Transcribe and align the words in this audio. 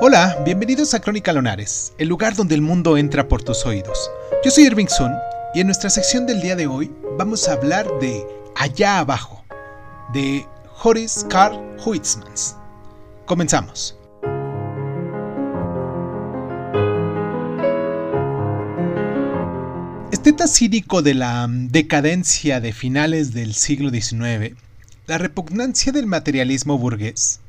Hola, 0.00 0.42
bienvenidos 0.44 0.92
a 0.92 1.00
Crónica 1.00 1.32
Lonares, 1.32 1.92
el 1.98 2.08
lugar 2.08 2.34
donde 2.34 2.56
el 2.56 2.60
mundo 2.60 2.98
entra 2.98 3.28
por 3.28 3.44
tus 3.44 3.64
oídos. 3.64 4.10
Yo 4.44 4.50
soy 4.50 4.64
Irving 4.64 4.88
Sun 4.88 5.12
y 5.54 5.60
en 5.60 5.68
nuestra 5.68 5.88
sección 5.88 6.26
del 6.26 6.40
día 6.40 6.56
de 6.56 6.66
hoy 6.66 6.90
vamos 7.16 7.48
a 7.48 7.52
hablar 7.52 7.86
de 8.00 8.26
Allá 8.56 8.98
abajo, 8.98 9.44
de 10.12 10.44
Horace 10.82 11.24
Carl 11.28 11.60
Huitzmans. 11.86 12.56
Comenzamos. 13.24 13.96
Esteta 20.10 20.48
cínico 20.48 21.02
de 21.02 21.14
la 21.14 21.46
decadencia 21.48 22.60
de 22.60 22.72
finales 22.72 23.32
del 23.32 23.54
siglo 23.54 23.90
XIX, 23.90 24.56
la 25.06 25.18
repugnancia 25.18 25.92
del 25.92 26.06
materialismo 26.06 26.78
burgués 26.78 27.40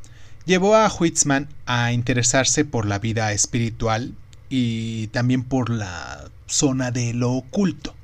llevó 0.45 0.75
a 0.75 0.87
Huitzman 0.87 1.49
a 1.65 1.91
interesarse 1.91 2.65
por 2.65 2.85
la 2.85 2.99
vida 2.99 3.31
espiritual 3.31 4.13
y 4.49 5.07
también 5.07 5.43
por 5.43 5.69
la 5.69 6.29
zona 6.47 6.91
de 6.91 7.13
lo 7.13 7.31
oculto. 7.31 7.95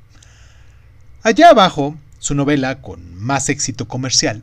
Allá 1.22 1.50
abajo, 1.50 1.96
su 2.18 2.34
novela 2.34 2.82
con 2.82 3.14
más 3.14 3.48
éxito 3.48 3.86
comercial, 3.86 4.42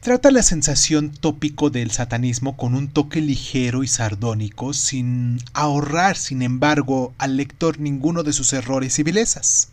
trata 0.00 0.30
la 0.30 0.44
sensación 0.44 1.10
tópico 1.10 1.70
del 1.70 1.90
satanismo 1.90 2.56
con 2.56 2.74
un 2.74 2.88
toque 2.88 3.20
ligero 3.20 3.82
y 3.82 3.88
sardónico, 3.88 4.72
sin 4.72 5.40
ahorrar, 5.52 6.16
sin 6.16 6.42
embargo, 6.42 7.12
al 7.18 7.36
lector 7.36 7.80
ninguno 7.80 8.22
de 8.22 8.32
sus 8.32 8.52
errores 8.52 8.98
y 9.00 9.02
vilezas. 9.02 9.70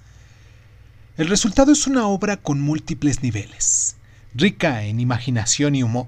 El 1.16 1.30
resultado 1.30 1.72
es 1.72 1.86
una 1.86 2.08
obra 2.08 2.38
con 2.38 2.60
múltiples 2.60 3.22
niveles, 3.22 3.96
rica 4.34 4.84
en 4.84 5.00
imaginación 5.00 5.76
y 5.76 5.84
humor 5.84 6.08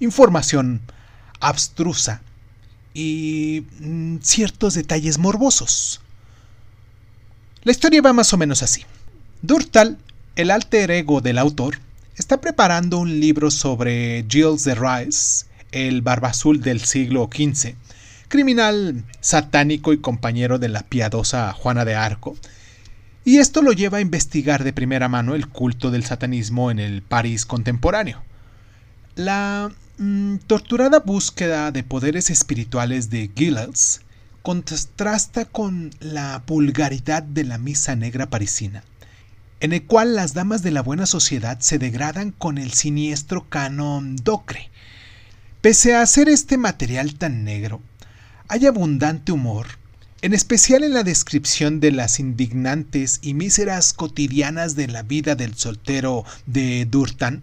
información 0.00 0.80
abstrusa 1.40 2.22
y 2.94 3.64
mm, 3.80 4.16
ciertos 4.22 4.74
detalles 4.74 5.18
morbosos. 5.18 6.00
La 7.64 7.72
historia 7.72 8.02
va 8.02 8.12
más 8.12 8.32
o 8.32 8.36
menos 8.36 8.62
así. 8.62 8.84
Durtal, 9.42 9.98
el 10.36 10.50
alter 10.50 10.90
ego 10.90 11.20
del 11.20 11.38
autor, 11.38 11.78
está 12.16 12.40
preparando 12.40 12.98
un 12.98 13.20
libro 13.20 13.50
sobre 13.50 14.24
Gilles 14.28 14.64
de 14.64 14.74
Rais, 14.74 15.46
el 15.70 16.02
barba 16.02 16.28
azul 16.28 16.60
del 16.60 16.80
siglo 16.80 17.28
XV, 17.32 17.74
criminal 18.28 19.04
satánico 19.20 19.92
y 19.92 19.98
compañero 19.98 20.58
de 20.58 20.68
la 20.68 20.82
piadosa 20.82 21.52
Juana 21.52 21.84
de 21.84 21.94
Arco, 21.94 22.36
y 23.24 23.38
esto 23.38 23.62
lo 23.62 23.72
lleva 23.72 23.98
a 23.98 24.00
investigar 24.00 24.64
de 24.64 24.72
primera 24.72 25.08
mano 25.08 25.34
el 25.34 25.48
culto 25.48 25.90
del 25.90 26.04
satanismo 26.04 26.70
en 26.70 26.78
el 26.78 27.02
París 27.02 27.44
contemporáneo. 27.44 28.22
La 29.16 29.70
torturada 30.46 31.00
búsqueda 31.00 31.72
de 31.72 31.82
poderes 31.82 32.30
espirituales 32.30 33.10
de 33.10 33.30
Giles 33.34 34.02
contrasta 34.42 35.44
con 35.44 35.90
la 35.98 36.44
vulgaridad 36.46 37.24
de 37.24 37.42
la 37.42 37.58
misa 37.58 37.96
negra 37.96 38.30
parisina, 38.30 38.84
en 39.58 39.72
el 39.72 39.84
cual 39.84 40.14
las 40.14 40.34
damas 40.34 40.62
de 40.62 40.70
la 40.70 40.82
buena 40.82 41.04
sociedad 41.04 41.58
se 41.60 41.78
degradan 41.78 42.30
con 42.30 42.58
el 42.58 42.72
siniestro 42.72 43.48
canon 43.48 44.14
docre. 44.16 44.70
Pese 45.62 45.96
a 45.96 46.06
ser 46.06 46.28
este 46.28 46.58
material 46.58 47.16
tan 47.16 47.42
negro, 47.42 47.82
hay 48.46 48.66
abundante 48.66 49.32
humor, 49.32 49.66
en 50.22 50.32
especial 50.32 50.84
en 50.84 50.94
la 50.94 51.02
descripción 51.02 51.80
de 51.80 51.90
las 51.90 52.20
indignantes 52.20 53.18
y 53.20 53.34
míseras 53.34 53.92
cotidianas 53.92 54.76
de 54.76 54.86
la 54.86 55.02
vida 55.02 55.34
del 55.34 55.56
soltero 55.56 56.24
de 56.46 56.86
Durtan, 56.86 57.42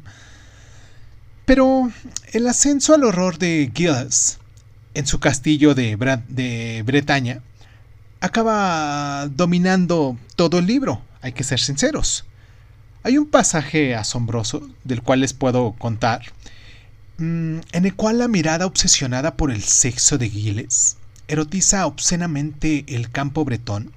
pero 1.45 1.91
el 2.33 2.47
ascenso 2.47 2.93
al 2.93 3.03
horror 3.03 3.38
de 3.38 3.71
Giles 3.73 4.39
en 4.93 5.05
su 5.05 5.19
castillo 5.19 5.75
de, 5.75 5.95
de 6.27 6.83
Bretaña 6.85 7.41
acaba 8.21 9.28
dominando 9.28 10.17
todo 10.35 10.59
el 10.59 10.66
libro, 10.66 11.01
hay 11.22 11.33
que 11.33 11.44
ser 11.44 11.59
sinceros. 11.59 12.25
Hay 13.03 13.19
un 13.19 13.28
pasaje 13.28 13.94
asombroso 13.94 14.67
del 14.83 15.03
cual 15.03 15.19
les 15.19 15.33
puedo 15.33 15.73
contar, 15.73 16.23
mm, 17.17 17.59
en 17.72 17.85
el 17.85 17.95
cual 17.95 18.17
la 18.17 18.27
mirada 18.27 18.66
obsesionada 18.66 19.38
por 19.38 19.51
el 19.51 19.62
sexo 19.62 20.17
de 20.17 20.29
Giles 20.29 20.97
erotiza 21.27 21.85
obscenamente 21.85 22.83
el 22.88 23.12
campo 23.12 23.45
bretón, 23.45 23.91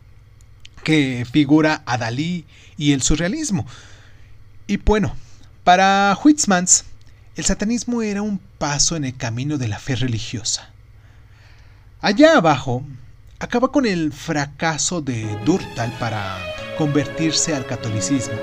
que 0.84 1.26
figura 1.30 1.82
a 1.86 1.96
Dalí 1.98 2.44
y 2.76 2.92
el 2.92 3.02
surrealismo. 3.02 3.66
Y 4.66 4.76
bueno, 4.78 5.14
para 5.64 6.16
Huitzmans, 6.22 6.84
el 7.38 7.44
satanismo 7.44 8.02
era 8.02 8.20
un 8.20 8.40
paso 8.58 8.96
en 8.96 9.04
el 9.04 9.16
camino 9.16 9.58
de 9.58 9.68
la 9.68 9.78
fe 9.78 9.94
religiosa. 9.94 10.70
Allá 12.00 12.36
abajo, 12.36 12.82
acaba 13.38 13.70
con 13.70 13.86
el 13.86 14.12
fracaso 14.12 15.00
de 15.00 15.24
Durtal 15.44 15.96
para 16.00 16.36
convertirse 16.76 17.54
al 17.54 17.64
catolicismo, 17.64 18.34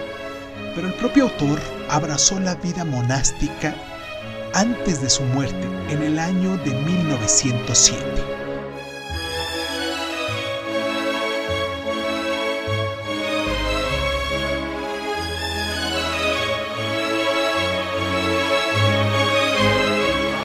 pero 0.73 0.88
el 0.88 0.94
propio 0.94 1.23
autor 1.23 1.59
abrazó 1.89 2.39
la 2.39 2.55
vida 2.55 2.85
monástica 2.85 3.75
antes 4.53 5.01
de 5.01 5.09
su 5.09 5.23
muerte 5.23 5.67
en 5.89 6.01
el 6.01 6.17
año 6.17 6.55
de 6.59 6.73
1907. 6.73 8.34